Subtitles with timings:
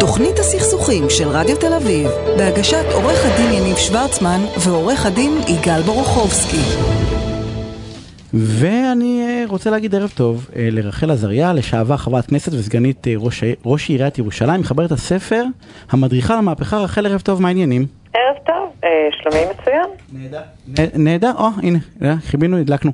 [0.00, 2.08] תוכנית הסכסוכים של רדיו תל אביב,
[2.38, 6.62] בהגשת עורך הדין יניב שוורצמן ועורך הדין יגאל בורוכובסקי.
[8.34, 13.44] ואני אה, רוצה להגיד ערב טוב אה, לרחל עזריה, לשעבר חברת כנסת וסגנית אה, ראש,
[13.64, 15.44] ראש עיריית ירושלים, מחברת הספר
[15.90, 16.78] המדריכה למהפכה.
[16.78, 17.86] רחל, ערב טוב, מה העניינים?
[18.14, 19.86] ערב טוב, שלומי מצוין.
[20.12, 20.42] נהדר.
[20.94, 21.78] נהדר, או, הנה,
[22.20, 22.92] חיבינו, הדלקנו.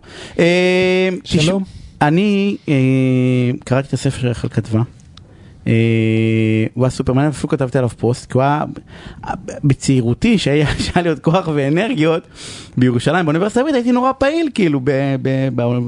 [1.25, 1.63] שלום.
[2.03, 2.57] אני
[3.65, 4.81] קראתי את הספר שרחל כתבה.
[5.69, 5.75] אה,
[6.75, 8.65] הוא היה סופר מעניין, אפילו כתבתי עליו פוסט, כי הוא היה
[9.65, 10.67] בצעירותי, שהיה
[11.03, 12.23] לי עוד כוח ואנרגיות
[12.77, 14.81] בירושלים, באוניברסיטה העברית הייתי נורא פעיל, כאילו,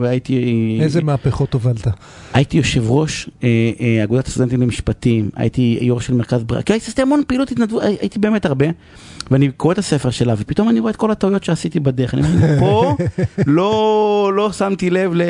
[0.00, 0.78] הייתי...
[0.82, 1.86] איזה מהפכות הובלת?
[2.34, 3.48] הייתי יושב ראש אה,
[3.80, 7.96] אה, אגודת הסטודנטים למשפטים, הייתי יו"ר של מרכז ברירה, כאילו עשיתי המון פעילות התנדבות, הי-
[8.00, 8.66] הייתי באמת הרבה,
[9.30, 12.58] ואני קורא את הספר שלה, ופתאום אני רואה את כל הטעויות שעשיתי בדרך, אני אומר,
[12.60, 12.96] פה
[13.46, 15.22] לא, לא שמתי לב ל...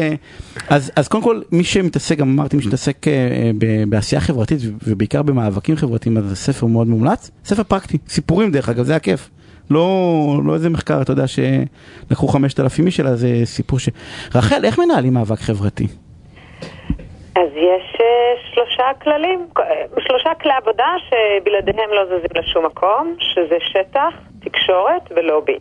[0.69, 3.50] אז, קודם כל, מי שמתעסק, גם אמרתי, מי שמתעסק אה,
[3.88, 4.39] בעשייה חברתית,
[4.86, 9.30] ובעיקר במאבקים חברתיים, אז הספר מאוד מומלץ, ספר פרקטי, סיפורים דרך אגב, זה הכיף.
[9.70, 9.86] לא,
[10.47, 13.88] לא איזה מחקר, אתה יודע, שלקחו 5,000 איש, אלא זה סיפור ש...
[14.34, 15.86] רחל, איך מנהלים מאבק חברתי?
[17.36, 19.47] אז יש אה, שלושה כללים,
[19.98, 25.58] שלושה כלי עבודה שבלעדיהם לא זזים לשום מקום, שזה שטח, תקשורת ולובי.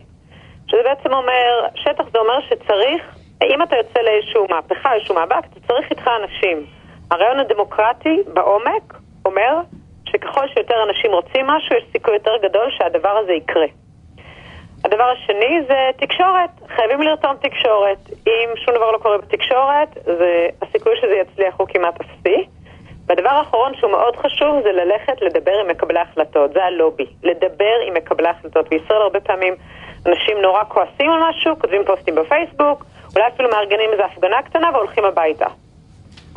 [0.66, 3.02] שזה בעצם אומר, שטח זה אומר שצריך,
[3.42, 6.79] אם אתה יוצא לאיזשהו מהפכה, איזשהו מאבק, אתה צריך איתך אנשים.
[7.10, 8.94] הרעיון הדמוקרטי בעומק
[9.24, 9.60] אומר
[10.04, 13.66] שככל שיותר אנשים רוצים משהו, יש סיכוי יותר גדול שהדבר הזה יקרה.
[14.84, 17.98] הדבר השני זה תקשורת, חייבים לרתום תקשורת.
[18.26, 22.46] אם שום דבר לא קורה בתקשורת, זה, הסיכוי שזה יצליח הוא כמעט אפסי.
[23.06, 27.06] והדבר האחרון שהוא מאוד חשוב זה ללכת לדבר עם מקבלי החלטות, זה הלובי.
[27.22, 28.68] לדבר עם מקבלי החלטות.
[28.68, 29.54] בישראל הרבה פעמים
[30.06, 32.84] אנשים נורא כועסים על משהו, כותבים פוסטים בפייסבוק,
[33.16, 35.46] אולי אפילו מארגנים איזו הפגנה קטנה והולכים הביתה.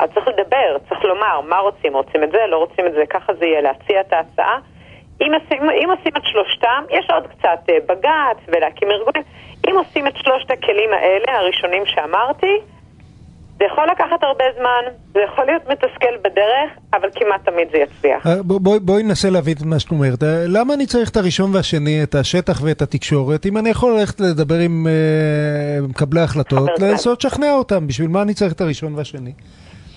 [0.04, 3.32] אז צריך לדבר, צריך לומר מה רוצים, רוצים את זה, לא רוצים את זה, ככה
[3.38, 4.58] זה יהיה, להציע את ההצעה.
[5.20, 9.22] אם עושים, אם עושים את שלושתם, יש עוד קצת אה, בג"ץ ולהקים ארגונים,
[9.68, 12.54] אם עושים את שלושת הכלים האלה, הראשונים שאמרתי,
[13.58, 14.82] זה יכול לקחת הרבה זמן,
[15.14, 18.26] זה יכול להיות מתסכל בדרך, אבל כמעט תמיד זה יצליח.
[18.26, 20.22] אה, בוא- בואי בואי ננסה להבין את מה שאת אומרת.
[20.22, 24.20] אה, למה אני צריך את הראשון והשני, את השטח ואת התקשורת, אם אני יכול ללכת
[24.20, 24.86] לדבר עם
[25.88, 26.68] מקבלי החלטות.
[26.80, 29.32] לנסות לשכנע אותם, בשביל מה אני צריך את הראשון והשני?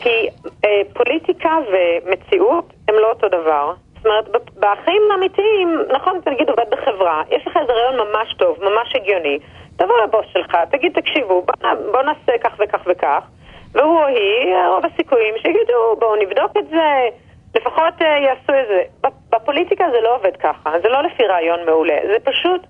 [0.02, 0.28] כי
[0.66, 3.74] אה, פוליטיקה ומציאות הם לא אותו דבר.
[3.96, 8.58] זאת אומרת, בחיים האמיתיים, נכון, אתה נגיד עובד בחברה, יש לך איזה רעיון ממש טוב,
[8.62, 9.40] ממש הגיוני,
[9.78, 13.24] תבוא לבוס שלך, תגיד, תקשיבו, בוא, בוא נעשה כך וכך וכך,
[13.72, 17.10] והוא או היא, רוב הסיכויים שיגידו, בואו נבדוק את זה,
[17.56, 18.82] לפחות אה, יעשו את זה.
[19.30, 22.62] בפוליטיקה זה לא עובד ככה, זה לא לפי רעיון מעולה, זה פשוט...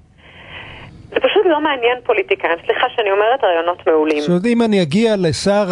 [1.09, 4.19] זה פשוט לא מעניין פוליטיקאים, סליחה שאני אומרת רעיונות מעולים.
[4.19, 5.65] זאת אומרת, אם אני אגיע לשר,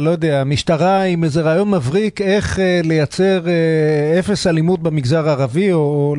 [0.00, 5.72] לא יודע, המשטרה עם איזה רעיון מבריק איך אה, לייצר אה, אפס אלימות במגזר הערבי,
[5.72, 6.14] או, או,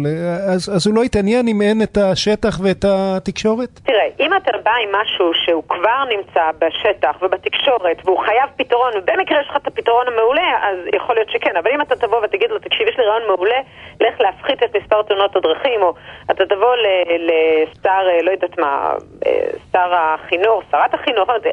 [0.53, 3.79] אז, אז הוא לא יתעניין אם אין את השטח ואת התקשורת?
[3.83, 9.41] תראה, אם אתה בא עם משהו שהוא כבר נמצא בשטח ובתקשורת והוא חייב פתרון, ובמקרה
[9.41, 11.55] יש לך את הפתרון המעולה, אז יכול להיות שכן.
[11.57, 13.55] אבל אם אתה תבוא ותגיד לו, תקשיב, יש לי רעיון מעולה,
[14.01, 15.93] לך להפחית את מספר תאונות הדרכים, או
[16.31, 16.75] אתה תבוא
[17.19, 18.93] לשר, אה, לא יודעת מה,
[19.25, 19.31] אה,
[19.71, 21.49] שר החינוך, שרת החינוך, יודע,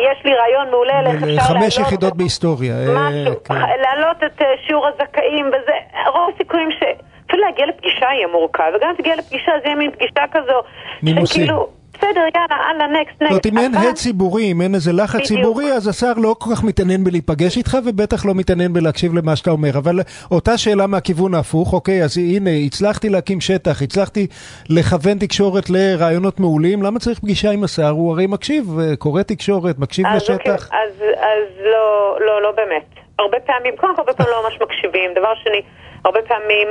[0.00, 2.72] יש לי רעיון מעולה, איך אפשר חמש להעלות יחידות את- בהיסטוריה.
[2.74, 3.54] אה, משהו, כן.
[3.54, 5.72] להעלות את אה, שיעור הזכאים וזה,
[6.06, 6.82] רוב הסיכויים ש...
[7.26, 10.62] אפילו להגיע לפגישה יהיה מורכב, וגם אם תגיע לפגישה זה יהיה מין פגישה כזו,
[11.02, 11.34] נימוסי.
[11.34, 11.68] שכאילו,
[12.02, 13.52] בסדר, יאללה, הלאה, נקסט, זאת אומרת, נקסט.
[13.52, 15.22] אם אין הד ציבורי, אם אין איזה לחץ.
[15.22, 19.50] ציבורי, אז השר לא כל כך מתעניין בלהיפגש איתך, ובטח לא מתעניין בלהקשיב למה שאתה
[19.50, 19.70] אומר.
[19.78, 24.26] אבל אותה שאלה מהכיוון ההפוך, אוקיי, אז הנה, הצלחתי להקים שטח, הצלחתי
[24.68, 27.88] לכוון תקשורת לרעיונות מעולים, למה צריך פגישה עם השר?
[27.88, 30.68] הוא הרי מקשיב, אה, קורא תקשורת, מקשיב אוקיי, לשטח.
[30.72, 32.86] אז, אז לא, לא, לא באמת.
[33.18, 35.10] הרבה פעמים, קודם כל הרבה פעמים לא ממש מקשיבים.
[35.14, 35.62] דבר שני,
[36.04, 36.68] הרבה פעמים,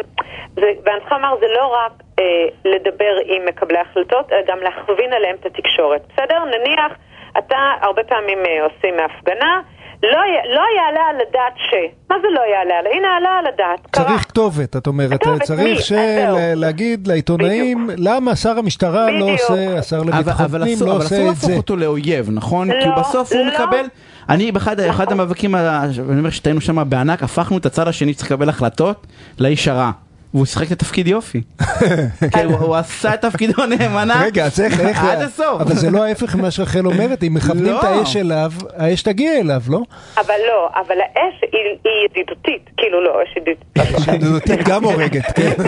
[0.56, 2.24] זה, ואני צריכה לומר, זה לא רק אה,
[2.66, 6.02] לדבר עם מקבלי החלטות, אלא גם להכווין עליהם את התקשורת.
[6.14, 6.40] בסדר?
[6.46, 6.92] נניח,
[7.38, 9.62] אתה הרבה פעמים אה, עושים הפגנה,
[10.04, 10.20] לא,
[10.54, 11.74] לא יעלה על הדעת ש...
[12.10, 12.88] מה זה לא יעלה על...
[12.88, 14.06] הנה, עלה על הדעת, קרה.
[14.06, 15.76] צריך כתובת, את אומרת, כתובת, צריך מי?
[15.76, 16.36] ש- אז זהו.
[16.36, 19.40] לה- להגיד לעיתונאים למה שר המשטרה לא בדיוק.
[19.40, 21.56] עושה, השר אבל, לביטחון אבל, פנים אסור, לא אבל עושה אסור את להפוך זה.
[21.58, 22.68] אותו לאויב, נכון?
[22.82, 23.52] כי לא, בסוף הוא לא.
[23.54, 23.86] מקבל...
[24.30, 28.50] אני באחד אחד המאבקים, אני אומר שטעינו שם בענק, הפכנו את הצד השני שצריך לקבל
[28.50, 29.08] החלטות
[29.40, 29.92] לאיש הרע.
[30.34, 31.42] והוא שיחק את התפקיד יופי.
[32.34, 35.62] כן, הוא, הוא עשה את תפקידו נאמנה רגע, אז איך, איך, עד הסוף.
[35.62, 37.80] אבל זה לא ההפך ממה שרחל אומרת, אם מכוונים לא.
[37.80, 39.80] את האש אליו, האש תגיע אליו, לא?
[40.18, 44.08] אבל לא, אבל האש היא, היא ידידותית, כאילו לא, אש ידידותית.
[44.16, 45.52] ידידותית גם הורגת, כן.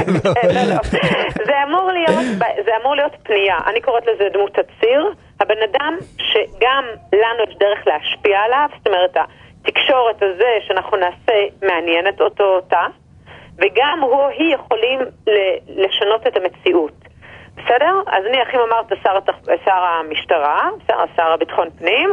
[1.63, 2.25] אמור להיות,
[2.65, 3.57] זה אמור להיות פנייה.
[3.65, 5.13] אני קוראת לזה דמות הציר.
[5.39, 9.17] הבן אדם שגם לנו יש דרך להשפיע עליו, זאת אומרת,
[9.65, 12.85] התקשורת הזה שאנחנו נעשה מעניינת אותו אותה,
[13.57, 14.99] וגם הוא או היא יכולים
[15.67, 17.12] לשנות את המציאות.
[17.57, 18.01] בסדר?
[18.07, 19.35] אז נניח אם אמרת שר, התח...
[19.65, 22.09] שר המשטרה, שר, שר הביטחון פנים,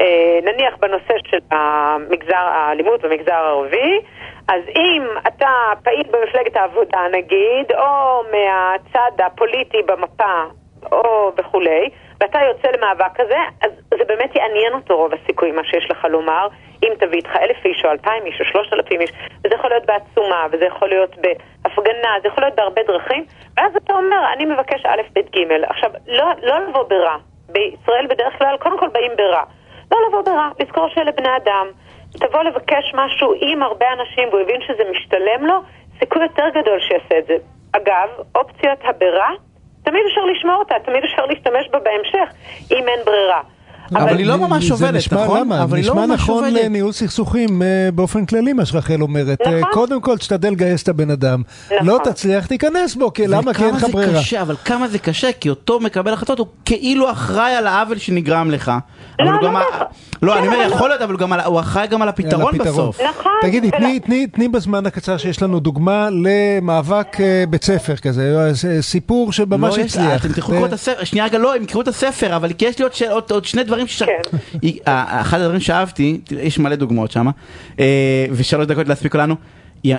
[0.00, 4.00] אה, נניח בנושא של המגזר, האלימות במגזר הערבי,
[4.48, 5.48] אז אם אתה
[5.82, 10.44] פעיל במפלגת העבודה נגיד, או מהצד הפוליטי במפה,
[10.92, 11.90] או וכולי,
[12.20, 16.48] ואתה יוצא למאבק כזה, אז זה באמת יעניין אותו רוב הסיכוי מה שיש לך לומר,
[16.82, 19.10] אם תביא איתך אלף איש או אלפיים איש או שלושת אלפים איש,
[19.44, 21.16] וזה יכול להיות בעצומה, וזה יכול להיות
[21.86, 23.24] בהפגנה, זה יכול להיות בהרבה דרכים,
[23.56, 25.64] ואז אתה אומר, אני מבקש א', ב', ג'.
[25.68, 27.16] עכשיו, לא, לא לבוא ברע.
[27.48, 29.42] בישראל בדרך כלל, קודם כל באים ברע.
[29.92, 31.66] לא לבוא ברע, לזכור שאלה בני אדם.
[32.12, 35.54] תבוא לבקש משהו עם הרבה אנשים והוא הבין שזה משתלם לו,
[35.98, 37.36] סיכוי יותר גדול שיעשה את זה.
[37.72, 39.28] אגב, אופציית הברע,
[39.84, 42.28] תמיד אפשר לשמור אותה, תמיד אפשר להשתמש בה בהמשך,
[42.70, 43.40] אם אין ברירה.
[43.94, 45.40] אבל היא לא ממש עובדת, נשמע, נכון?
[45.40, 45.62] למה?
[45.62, 46.64] אבל היא לא נשמע ממש נכון עובדת.
[46.64, 49.38] לניהול סכסוכים אה, באופן כללי, מה שרחל אומרת.
[49.46, 49.72] אה, נכון.
[49.72, 51.42] קודם כל, תשתדל לגייס את הבן אדם.
[51.66, 51.86] נכון.
[51.86, 53.54] לא תצליח, תיכנס בו, כי למה?
[53.54, 54.12] כי אין לך ברירה.
[54.12, 57.98] זה קשה, אבל כמה זה קשה, כי אותו מקבל החלטות הוא כאילו אחראי על העוול
[57.98, 58.72] שנגרם לך.
[59.20, 59.60] אבל לא, הוא לא גם...
[59.72, 59.84] ככה.
[60.22, 62.54] לא, כן, אני אומר, אבל יכול להיות, אבל הוא על- הוא אחראי גם על הפתרון
[62.54, 62.88] הפתרון.
[62.90, 63.00] בסוף.
[63.00, 63.32] נכון.
[63.42, 68.82] תגידי, תני, תני, תני בזמן הקצר שיש לנו דוגמה למאבק אה, בית ספר כזה, אה,
[68.82, 70.24] סיפור שממש לא, יש- הצליח.
[70.24, 72.64] אתם תלכו ו- לקרוא את הספר, שנייה רגע, לא, הם יקראו את הספר, אבל כי
[72.64, 74.02] יש לי עוד, שאל- עוד, עוד שני דברים שש...
[74.02, 74.20] כן.
[74.62, 77.26] היא- ה- אחד הדברים שאהבתי, יש מלא דוגמאות שם,
[78.30, 79.34] ושלוש דקות להספיק לנו,
[79.86, 79.96] אה,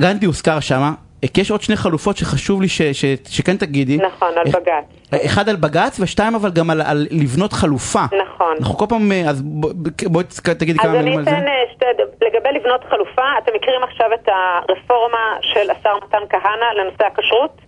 [0.00, 0.92] גנדי הוזכר שם,
[1.34, 3.96] כי יש עוד שני חלופות שחשוב לי ש, ש, שכן תגידי.
[3.96, 5.20] נכון, על אה, בג"ץ.
[5.26, 8.02] אחד על בג"ץ ושתיים אבל גם על, על לבנות חלופה.
[8.26, 8.56] נכון.
[8.60, 9.72] אנחנו כל פעם, אה, אז בוא-
[10.06, 10.24] בואי
[10.58, 11.30] תגידי אז כמה אני מילים על זה.
[11.30, 11.84] אתן אה, שתי,
[12.26, 17.60] לגבי לבנות חלופה, אתם מכירים עכשיו את הרפורמה של השר מתן כהנא לנושא הכשרות?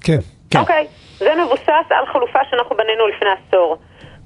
[0.00, 0.18] כן.
[0.50, 0.58] כן.
[0.58, 0.86] אוקיי,
[1.18, 3.76] זה מבוסס על חלופה שאנחנו בנינו לפני עשור.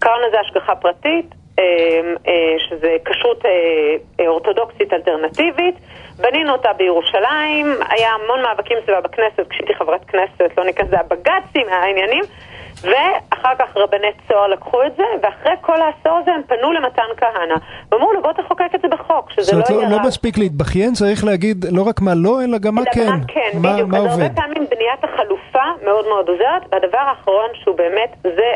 [0.03, 1.65] קראנו לזה השגחה פרטית, אה,
[2.29, 5.75] אה, שזה כשרות אה, אורתודוקסית אלטרנטיבית.
[6.19, 11.67] בנינו אותה בירושלים, היה המון מאבקים סביבה בכנסת, כשהייתי חברת כנסת, לא ניכנס, זה הבג"צים,
[11.69, 12.25] העניינים.
[12.83, 17.55] ואחר כך רבני צוהר לקחו את זה, ואחרי כל העשור הזה הם פנו למתן כהנא,
[17.93, 20.03] ואמרו לו בוא תחוקק את זה בחוק, שזה זאת לא אומרת, יהיה לא, רע.
[20.03, 23.09] לא מספיק להתבכיין, צריך להגיד לא רק מה לא, אלא גם מה אלא כן.
[23.09, 23.89] מה כן, מה, בדיוק.
[23.89, 24.19] מה אז.
[24.19, 25.42] הרבה פעמים בניית החלופה
[25.83, 28.53] מאוד מאוד עוזרת, והדבר האחרון שהוא באמת, זה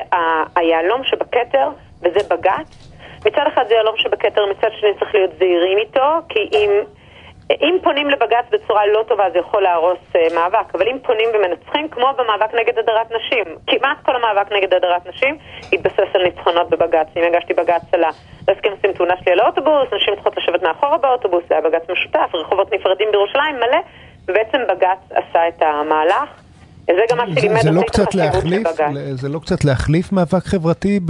[0.56, 1.68] היהלום שבכתר,
[2.02, 2.92] וזה בג"ץ.
[3.26, 6.70] מצד אחד זה יהלום שבכתר, מצד שני צריך להיות זהירים איתו, כי אם...
[7.50, 11.88] אם פונים לבג"ץ בצורה לא טובה זה יכול להרוס uh, מאבק, אבל אם פונים ומנצחים,
[11.88, 15.38] כמו במאבק נגד הדרת נשים, כמעט כל המאבק נגד הדרת נשים
[15.72, 17.06] התבסס על ניצחונות בבג"ץ.
[17.16, 18.10] אם הגשתי בג"ץ על ה...
[18.48, 22.34] הסכים לשים תאונה שלי על האוטובוס, נשים צריכות לשבת מאחורה באוטובוס, זה היה בג"ץ משותף,
[22.34, 23.78] רחובות נפרדים בירושלים מלא,
[24.28, 26.45] ובעצם בג"ץ עשה את המהלך.
[26.86, 28.90] זה גם מה שלימד זה, לא קצת להחליף, בג"ץ.
[29.12, 31.00] זה לא קצת להחליף מאבק חברתי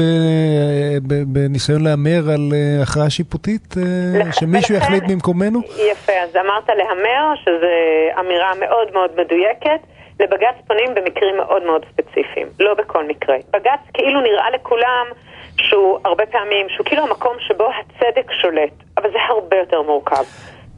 [1.26, 3.74] בניסיון להמר על אה, הכרעה שיפוטית?
[3.76, 5.60] אה, שמישהו יחליט במקומנו?
[5.92, 9.80] יפה, אז אמרת להמר, שזו אמירה מאוד מאוד מדויקת.
[10.20, 13.36] לבג"ץ פונים במקרים מאוד מאוד ספציפיים, לא בכל מקרה.
[13.52, 15.06] בג"ץ כאילו נראה לכולם
[15.56, 20.24] שהוא הרבה פעמים, שהוא כאילו המקום שבו הצדק שולט, אבל זה הרבה יותר מורכב.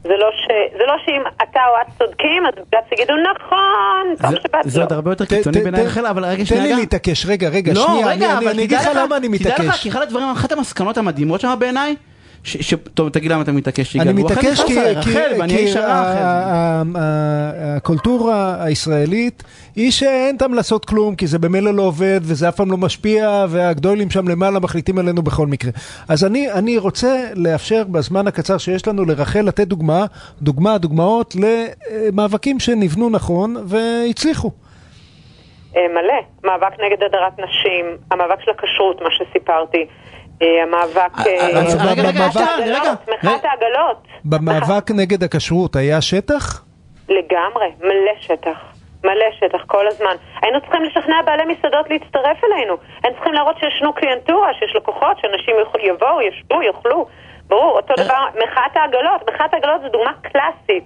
[0.03, 0.47] זה לא, ש...
[0.77, 4.79] זה לא שאם אתה או את צודקים, אז בג"ץ יגידו נכון, טוב זה- שבאת זה
[4.79, 4.85] לו.
[4.85, 6.63] עוד הרבה יותר קיצוני בעיניי רחל, אבל רגע תן שנייה.
[6.63, 6.79] לי רגע.
[6.79, 9.81] להתעקש, רגע, רגע, לא, שנייה, רגע, אני- אגיד לך למה אני תדע לך, מתעקש.
[9.83, 11.95] כי אחד הדברים, אחת המסקנות המדהימות שם בעיניי,
[12.43, 14.75] ש- ש- טוב, תגיד למה אתה מתעקש, יגאל, אני מתעקש כי,
[16.95, 19.43] הקולטורה הישראלית
[19.75, 23.45] היא שאין טעם לעשות כלום, כי זה במילא לא עובד, וזה אף פעם לא משפיע,
[23.49, 25.71] והגדולים שם למעלה מחליטים עלינו בכל מקרה.
[26.09, 30.05] אז אני, אני רוצה לאפשר בזמן הקצר שיש לנו לרחל לתת דוגמה,
[30.41, 34.51] דוגמה, דוגמאות למאבקים שנבנו נכון והצליחו.
[35.75, 36.19] אה, מלא.
[36.43, 39.85] מאבק נגד הדרת נשים, המאבק של הכשרות, מה שסיפרתי.
[40.41, 41.19] אה, המאבק...
[41.19, 42.57] אה, אה, רגע, רגע, מחאת
[43.23, 44.07] רגע, העגלות.
[44.25, 46.63] במאבק נגד הכשרות היה שטח?
[47.09, 48.57] לגמרי, מלא שטח.
[49.03, 50.15] מלא שטח כל הזמן.
[50.41, 52.77] היינו צריכים לשכנע בעלי מסעדות להצטרף אלינו.
[53.03, 57.05] הם צריכים להראות שישנו קליינטורה, שיש לקוחות, שאנשים יבואו, ישבו, יאכלו.
[57.47, 57.93] ברור, אותו.
[57.97, 59.29] דבר, מחאת העגלות.
[59.29, 60.83] מחאת העגלות זו דוגמה קלאסית.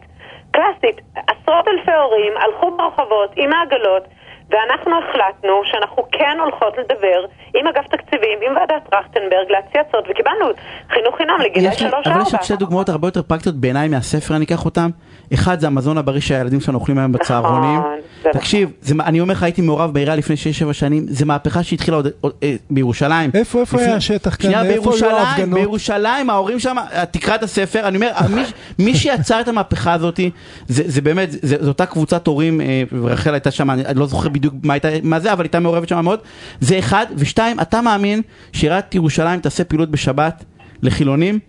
[0.51, 1.01] קלאסית.
[1.15, 4.03] עשרות אלפי הורים הלכו ברחובות עם העגלות,
[4.50, 7.19] ואנחנו החלטנו שאנחנו כן הולכות לדבר
[7.55, 10.45] עם אגף תקציבים, עם ועדת טרכטנברג, להציע הצעות, וקיבלנו
[10.89, 12.43] חינוך חינם לגילאי יש לי- שלוש אבל יש עוד.
[12.43, 14.89] שתי דוגמאות הרבה יותר פרקטיות בעיניי מהספר, אני אקח אותם.
[15.33, 17.79] אחד זה המזון הבריא שהילדים שלנו אוכלים היום בצהרונים.
[17.79, 17.91] נכון,
[18.23, 20.39] זה תקשיב, זה- אני אומר לך, הייתי מעורב בעירייה לפני 6-7
[20.73, 23.31] שנים, זה מהפכה שהתחילה עוד עוד, אה, בירושלים.
[23.33, 24.41] איפה- איפה לפני- היה השטח כאן?
[24.49, 25.53] שנייה, היו בירושלים?
[25.53, 28.43] בירושלים, ההורים שם, אה, תקרא את הספר, אני אומר, מי-
[28.85, 30.19] מי שיצר את המהפכה הזאת,
[30.67, 34.29] זה זה באמת, זה- זו אותה קבוצת הורים, אה, ורחל הייתה שם, אני לא זוכר
[34.29, 36.19] בדיוק מה הייתה, מה זה, אבל הייתה מעורבת שם מאוד.
[36.61, 38.21] זה אחד, ושתיים, אתה מאמין
[38.53, 40.43] שעיריית ירושלים תעשה פעילות בשבת
[40.81, 41.39] לחילונים?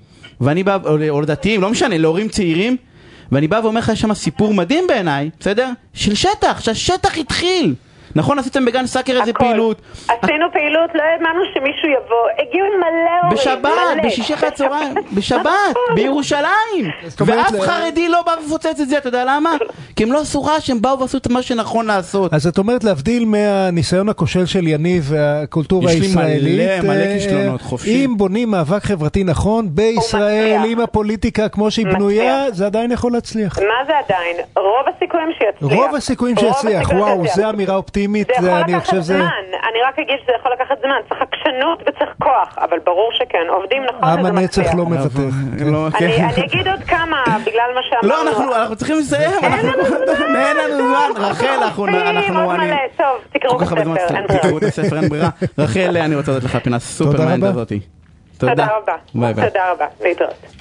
[0.41, 0.79] ואני בא,
[1.11, 2.77] או לדתיים, לא משנה, להורים צעירים,
[3.35, 5.69] ואני בא ואומר לך, יש שם סיפור מדהים בעיניי, בסדר?
[5.95, 7.75] של שטח, שהשטח התחיל.
[8.17, 9.33] נכון, עשיתם בגן סאקר איזה.
[9.33, 9.81] פעילות.
[10.09, 12.43] עשינו פעילות, לא האמנו שמישהו יבוא.
[12.49, 13.39] הגיעו מלא הורים.
[13.39, 14.05] בשבת.
[14.07, 15.51] בשישי אחרי הצהריים, בשבת.
[15.95, 16.91] בירושלים.
[17.27, 19.57] ואף חרדי לא בא ופוצץ את זה, אתה יודע למה?
[19.97, 22.35] כי הם לא עשו רעש, הם באו ועשו את מה שנכון לעשות.
[22.35, 27.15] אז את אומרת להבדיל מהניסיון הכושל של יניב והקולטורה יש לי הישראלית, מלא, מלא אה,
[27.15, 28.05] כישלונות, חופשי.
[28.05, 30.61] אם בונים מאבק חברתי נכון בישראל.
[30.69, 31.87] עם הפוליטיקה כמו שהיא.
[31.87, 33.59] בנויה, זה עדיין יכול להצליח.
[33.59, 34.37] מה זה עדיין?
[34.57, 35.79] רוב הסיכויים שיצליח.
[35.79, 37.23] רוב הסיכויים שיצליח, וואו.
[37.35, 39.15] זו אמירה אופטימית, זה זה- יכול אני לקחת חושב זה...
[39.15, 43.39] זמן, אני רק אגיד שזה יכול לקחת זמן, צריך עקשנות וצריך כוח, אבל ברור שכן,
[43.49, 44.75] עובדים נכון עם וזה הנצח מצליח.
[44.75, 45.29] לא מוותר.
[45.73, 46.25] לא, אני כן.
[46.35, 48.09] אני אגיד עוד כמה, בגלל מה שאמרנו.
[48.09, 51.87] לא, אנחנו אנחנו צריכים לסיים, אנחנו- אין לנו זמן, רחל, אנחנו.
[52.97, 54.43] טוב, תקראו זמן, בספר, אין ברירה.
[54.43, 55.29] תקראו את הספר, אין ברירה.
[55.59, 57.49] רחל, אני רוצה לתת לך פינה סופר רבה.
[57.49, 57.81] הזאתי.
[58.39, 58.67] תודה
[59.13, 59.33] רבה.
[59.35, 60.55] תודה רבה, להתראות.